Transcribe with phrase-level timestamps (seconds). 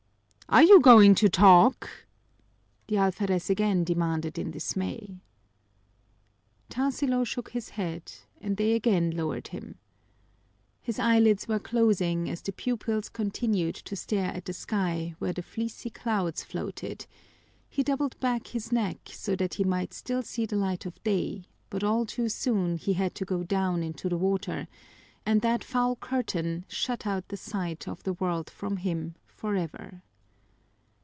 [0.49, 1.89] "Are you going to talk?"
[2.89, 5.21] the alferez again demanded in dismay.
[6.69, 8.11] Tarsilo shook his head,
[8.41, 9.77] and they again lowered him.
[10.81, 15.41] His eyelids were closing as the pupils continued to stare at the sky where the
[15.41, 17.05] fleecy clouds floated;
[17.69, 21.45] he doubled back his neck so that he might still see the light of day,
[21.69, 24.67] but all too soon he had to go down into the water,
[25.25, 30.03] and that foul curtain shut out the sight of the world from him forever.